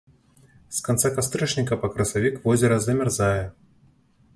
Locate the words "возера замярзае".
2.47-3.41